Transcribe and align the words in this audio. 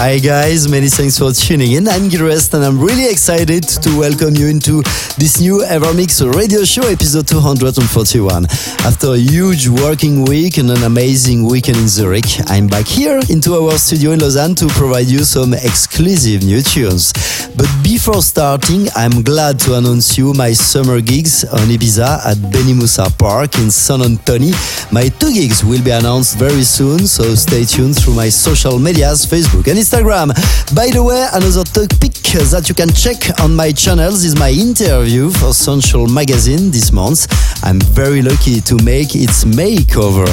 Hi 0.00 0.18
guys, 0.18 0.66
many 0.66 0.88
thanks 0.88 1.18
for 1.18 1.30
tuning 1.30 1.72
in. 1.72 1.86
I'm 1.86 2.08
Gil 2.08 2.22
Everest 2.22 2.54
and 2.54 2.64
I'm 2.64 2.80
really 2.80 3.04
excited 3.04 3.64
to 3.84 3.98
welcome 3.98 4.34
you 4.34 4.46
into 4.48 4.80
this 5.20 5.42
new 5.42 5.58
Evermix 5.58 6.24
radio 6.34 6.64
show 6.64 6.88
episode 6.88 7.28
241. 7.28 8.46
After 8.88 9.12
a 9.12 9.18
huge 9.18 9.68
working 9.68 10.24
week 10.24 10.56
and 10.56 10.70
an 10.70 10.84
amazing 10.84 11.44
weekend 11.44 11.76
in 11.76 11.86
Zurich, 11.86 12.24
I'm 12.46 12.66
back 12.66 12.86
here 12.86 13.20
into 13.28 13.52
our 13.56 13.76
studio 13.76 14.12
in 14.12 14.20
Lausanne 14.20 14.54
to 14.54 14.68
provide 14.68 15.06
you 15.06 15.18
some 15.18 15.52
exclusive 15.52 16.44
new 16.44 16.62
tunes. 16.62 17.12
But 17.54 17.68
before 17.84 18.22
starting, 18.22 18.88
I'm 18.96 19.20
glad 19.20 19.60
to 19.68 19.76
announce 19.76 20.16
you 20.16 20.32
my 20.32 20.54
summer 20.54 21.02
gigs 21.02 21.44
on 21.44 21.68
Ibiza 21.68 22.24
at 22.24 22.38
Benimussa 22.38 23.12
Park 23.18 23.56
in 23.58 23.70
San 23.70 24.00
Antonio. 24.00 24.56
My 24.90 25.08
two 25.08 25.30
gigs 25.30 25.62
will 25.62 25.84
be 25.84 25.90
announced 25.90 26.38
very 26.38 26.62
soon, 26.64 27.06
so 27.06 27.34
stay 27.34 27.66
tuned 27.66 27.96
through 28.00 28.14
my 28.14 28.30
social 28.30 28.78
medias, 28.78 29.26
Facebook 29.26 29.68
and 29.68 29.76
Instagram. 29.76 29.89
By 29.92 30.90
the 30.90 31.02
way, 31.02 31.26
another 31.32 31.64
topic 31.64 32.14
that 32.30 32.68
you 32.68 32.76
can 32.76 32.92
check 32.94 33.40
on 33.40 33.56
my 33.56 33.72
channels 33.72 34.22
is 34.22 34.38
my 34.38 34.50
interview 34.50 35.30
for 35.30 35.52
Central 35.52 36.06
Magazine 36.06 36.70
this 36.70 36.92
month. 36.92 37.26
I'm 37.64 37.80
very 37.80 38.22
lucky 38.22 38.60
to 38.60 38.76
make 38.84 39.16
its 39.16 39.42
makeover. 39.42 40.30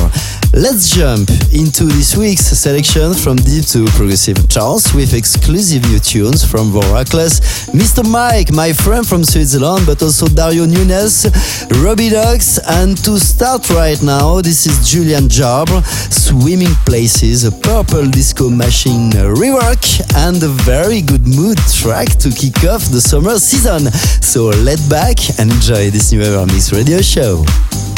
Let's 0.53 0.95
jump 0.95 1.30
into 1.52 1.86
this 1.86 2.16
week's 2.16 2.45
selection 2.45 3.14
from 3.14 3.36
deep 3.38 3.66
to 3.73 3.86
progressive 3.97 4.47
charts 4.47 4.94
with 4.94 5.14
exclusive 5.14 5.83
new 5.89 5.99
tunes 5.99 6.45
from 6.45 6.71
Voraclus, 6.71 7.42
Mr. 7.73 8.08
Mike, 8.08 8.53
my 8.53 8.73
friend 8.73 9.05
from 9.05 9.23
Switzerland, 9.23 9.86
but 9.86 10.02
also 10.02 10.27
Dario 10.27 10.66
Nunez, 10.66 11.25
Robbie 11.83 12.09
Dogs, 12.09 12.59
and 12.59 12.95
to 13.03 13.19
start 13.19 13.69
right 13.71 14.02
now, 14.02 14.39
this 14.39 14.67
is 14.67 14.89
Julian 14.89 15.27
Job, 15.27 15.67
Swimming 16.09 16.75
Places, 16.86 17.44
a 17.44 17.52
purple 17.52 18.05
disco 18.05 18.49
machine 18.49 19.09
rework, 19.47 20.01
and 20.27 20.41
a 20.43 20.47
very 20.63 21.01
good 21.01 21.25
mood 21.27 21.57
track 21.71 22.07
to 22.19 22.29
kick 22.29 22.63
off 22.65 22.83
the 22.91 22.99
summer 22.99 23.37
season. 23.39 23.91
So 24.21 24.45
let 24.63 24.79
back 24.89 25.17
and 25.39 25.51
enjoy 25.51 25.89
this 25.89 26.11
new 26.11 26.21
Evermix 26.21 26.73
radio 26.73 27.02
show. 27.02 27.96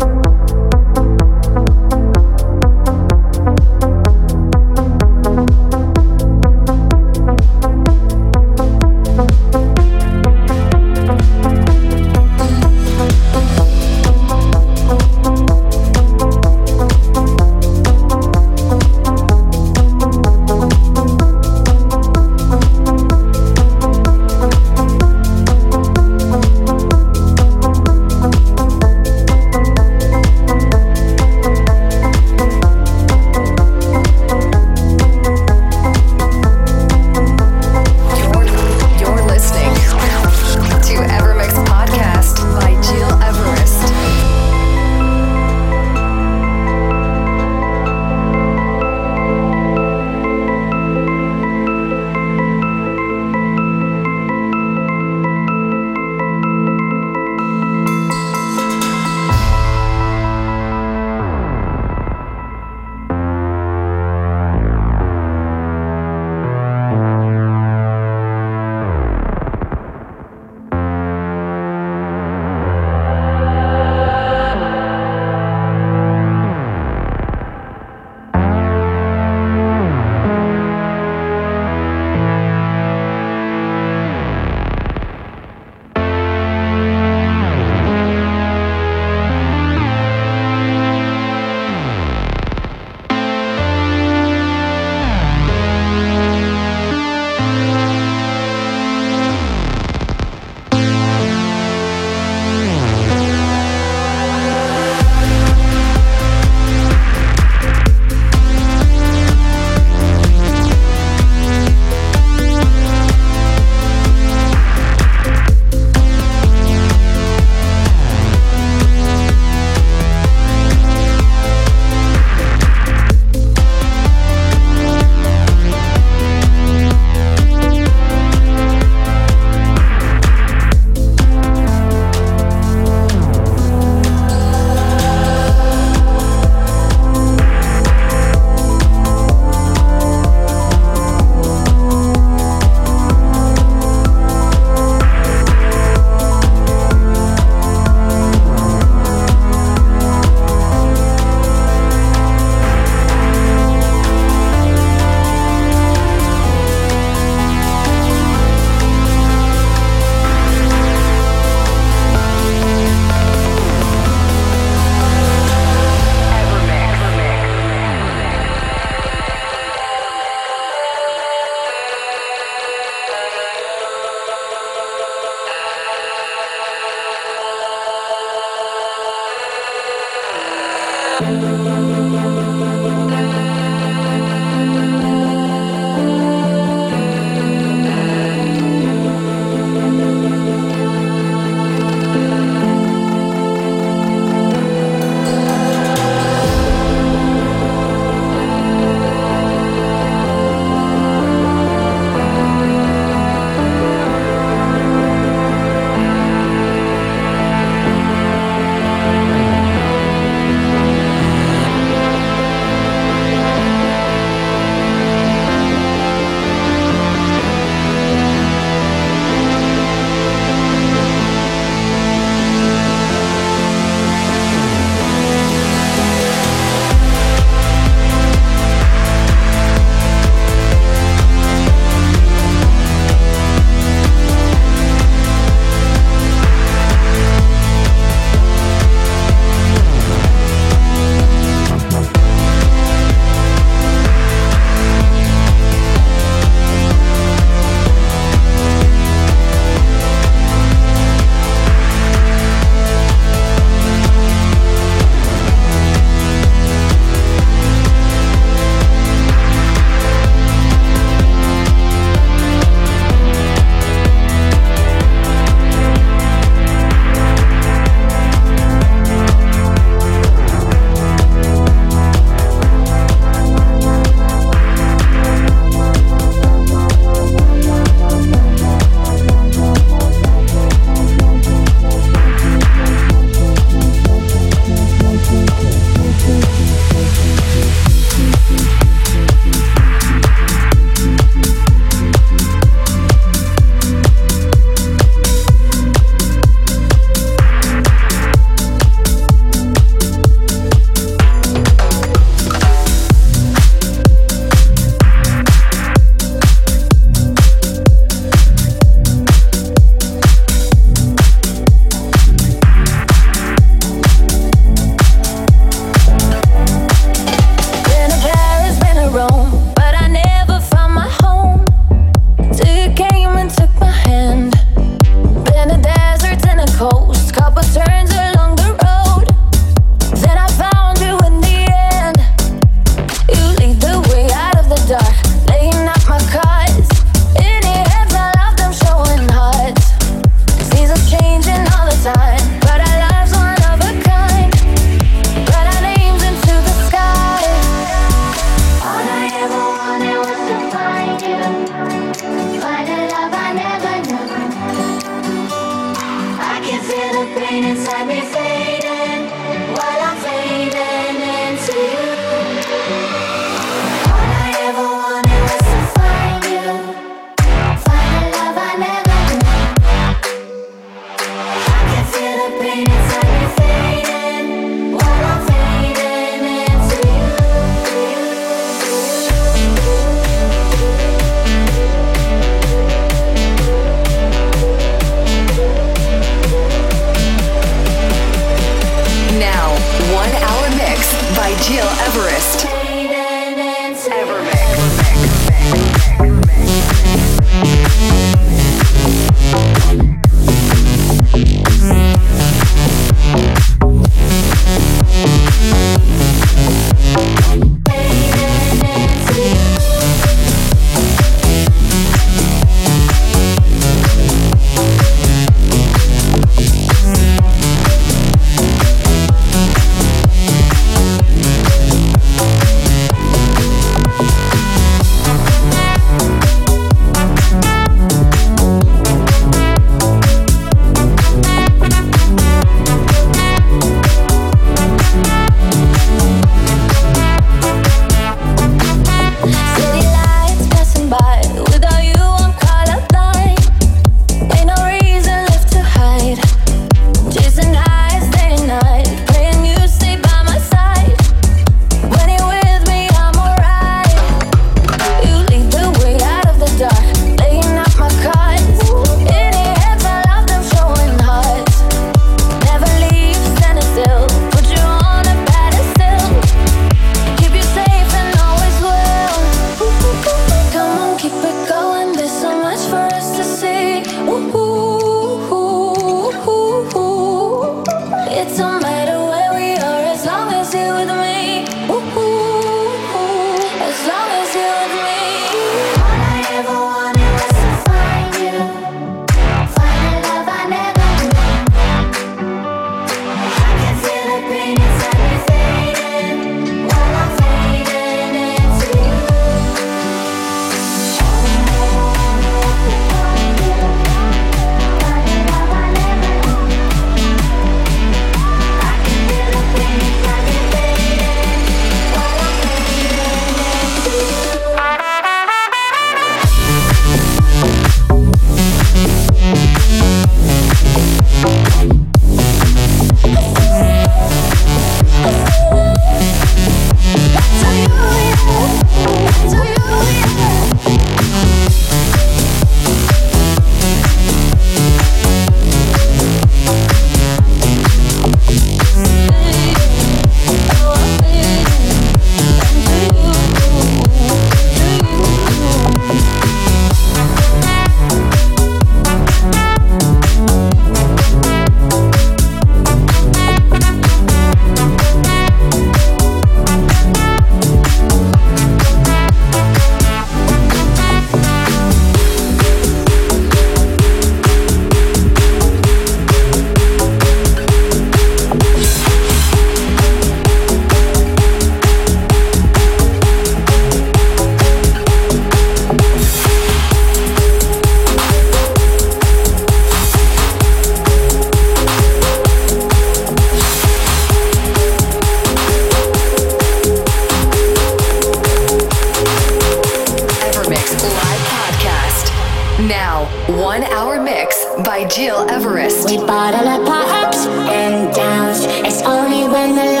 when 599.61 599.75
the 599.75 600.00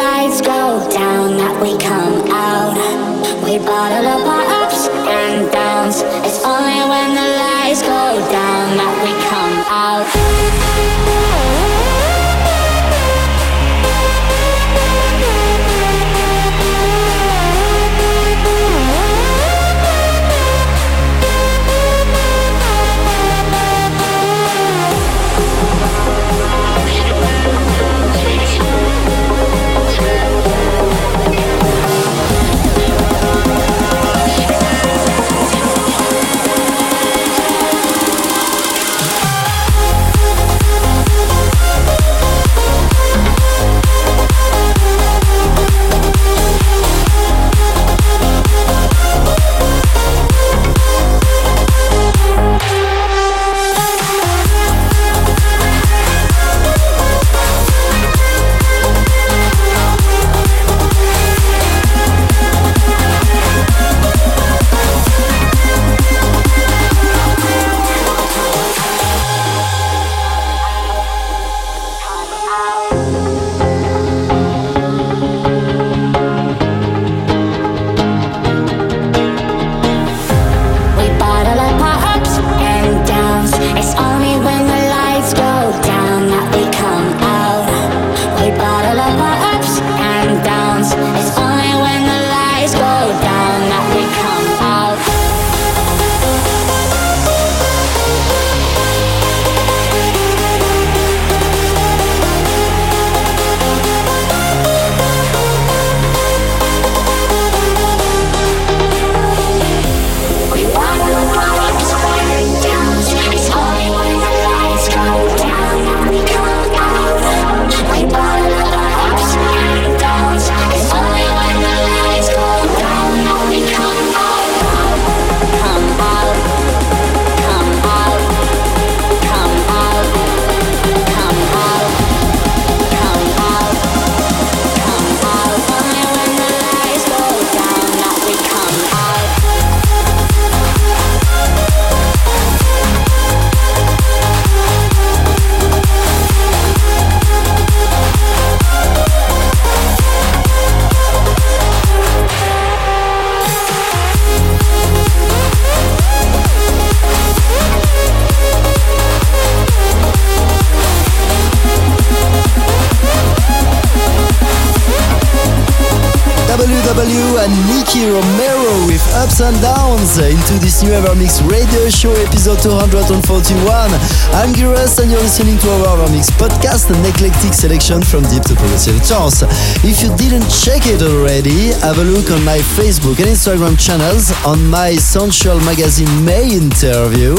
show 171.91 172.11
episode 172.13 172.57
241. 172.63 173.91
I'm 174.33 174.53
Gires 174.53 174.97
and 174.99 175.11
you're 175.11 175.19
listening 175.19 175.57
to 175.59 175.69
our 175.69 175.97
Evermix 175.97 176.31
podcast, 176.39 176.89
an 176.89 177.03
eclectic 177.05 177.53
selection 177.53 178.01
from 178.01 178.23
deep 178.31 178.43
to 178.43 178.55
progressive 178.55 178.95
trance. 179.05 179.43
If 179.83 180.01
you 180.01 180.15
didn't 180.15 180.47
check 180.49 180.87
it 180.87 181.01
already, 181.01 181.75
have 181.83 181.99
a 181.99 182.03
look 182.03 182.31
on 182.31 182.43
my 182.45 182.59
Facebook 182.79 183.19
and 183.19 183.27
Instagram 183.27 183.77
channels 183.77 184.31
on 184.45 184.65
my 184.67 184.95
Sensual 184.95 185.59
Magazine 185.61 186.23
May 186.23 186.55
interview. 186.55 187.35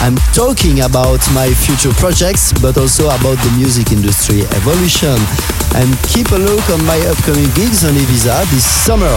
I'm 0.00 0.16
talking 0.32 0.80
about 0.82 1.20
my 1.34 1.50
future 1.52 1.92
projects, 1.98 2.52
but 2.62 2.78
also 2.78 3.06
about 3.06 3.38
the 3.42 3.52
music 3.58 3.90
industry 3.92 4.42
evolution. 4.54 5.18
And 5.76 5.92
keep 6.08 6.32
a 6.32 6.40
look 6.40 6.64
on 6.72 6.80
my 6.88 6.96
upcoming 7.04 7.44
gigs 7.52 7.84
on 7.84 7.92
Ibiza 7.92 8.48
this 8.48 8.64
summer. 8.64 9.12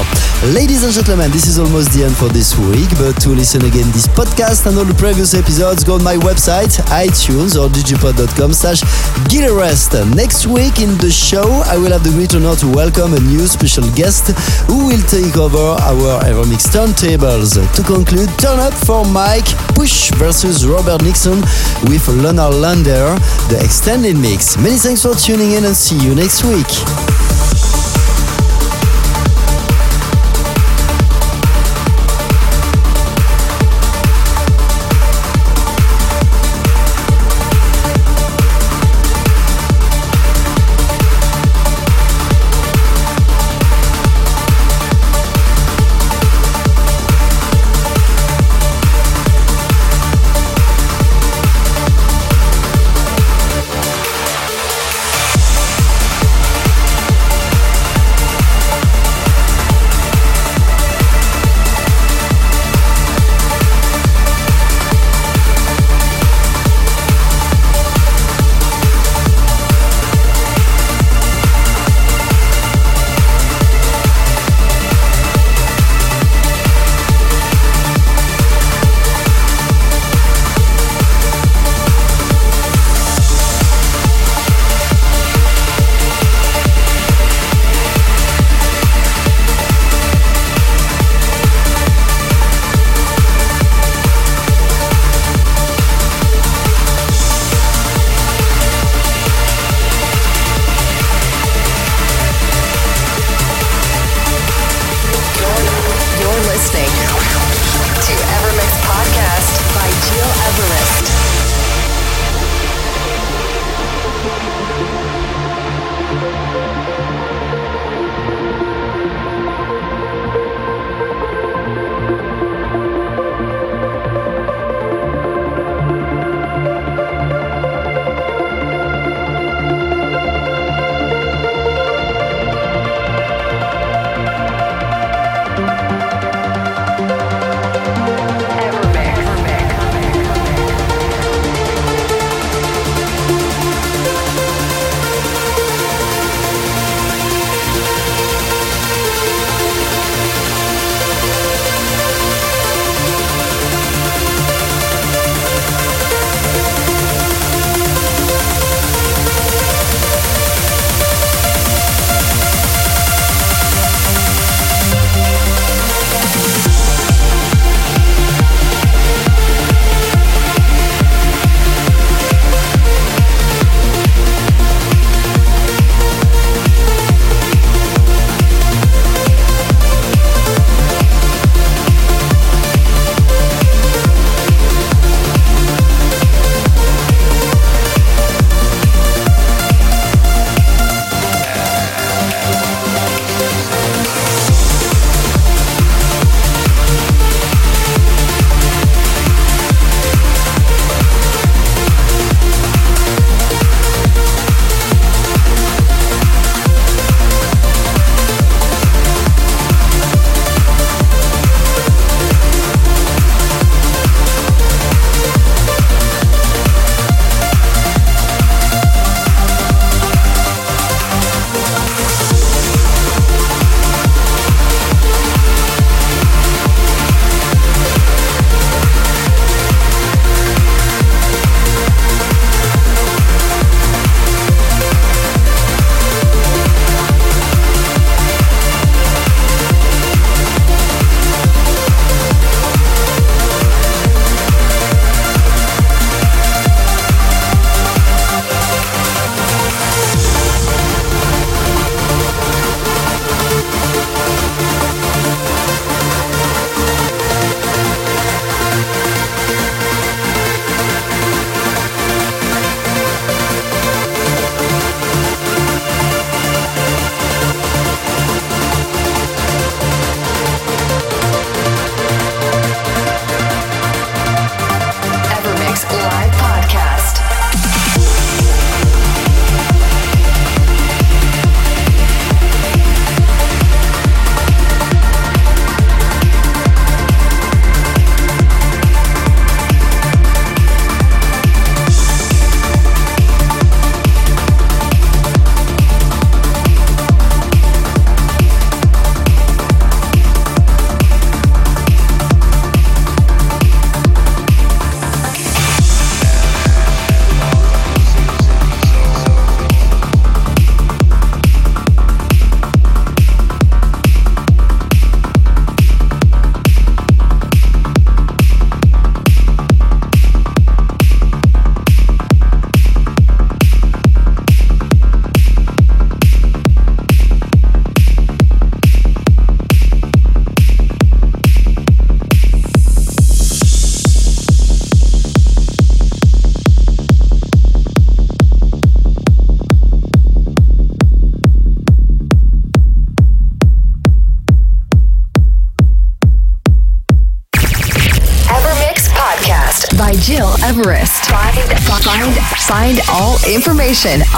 Ladies 0.52 0.84
and 0.84 0.92
gentlemen, 0.92 1.32
this 1.32 1.48
is 1.48 1.58
almost 1.58 1.96
the 1.96 2.04
end 2.04 2.16
for 2.16 2.28
this 2.28 2.60
week, 2.60 2.92
but 3.00 3.16
to 3.24 3.30
listen 3.30 3.64
again 3.64 3.88
this 3.96 4.08
podcast 4.12 4.68
and 4.68 4.76
all 4.76 4.84
the 4.84 4.94
previous 5.00 5.34
episodes, 5.34 5.86
go 5.86 5.96
on 5.96 6.04
my 6.04 6.20
website, 6.20 6.76
iTunes 6.92 7.56
or 7.56 7.72
digipod.com 7.72 8.52
slash 8.52 8.84
gileverest. 9.32 9.96
Next 10.14 10.48
week 10.48 10.84
in 10.84 11.00
the 11.00 11.08
show, 11.10 11.48
I 11.64 11.80
will 11.80 11.96
have 11.96 12.04
the 12.04 12.12
great 12.12 12.36
honor 12.36 12.56
to 12.60 12.68
welcome 12.68 13.16
a 13.16 13.22
new 13.24 13.48
special 13.48 13.88
guest 13.96 14.36
who 14.68 14.92
will 14.92 15.04
take 15.08 15.40
over 15.40 15.80
our 15.80 16.20
Evermix 16.28 16.68
turntables. 16.68 17.56
To 17.56 17.82
conclude, 17.88 18.28
turn 18.36 18.60
up 18.60 18.76
for 18.76 19.08
Mike 19.08 19.48
Push 19.80 20.12
versus 20.20 20.68
Robert 20.68 21.00
Nickson 21.08 21.40
with 21.88 22.04
Lunar 22.12 22.52
Lander, 22.52 23.16
the 23.48 23.64
extended 23.64 24.20
mix. 24.20 24.60
Many 24.60 24.76
thanks 24.76 25.08
for 25.08 25.16
tuning 25.16 25.56
in 25.56 25.64
and 25.64 25.76
see 25.76 25.96
you 26.04 26.16
next 26.16 26.44
week. 26.44 26.49
Podcast 26.50 27.09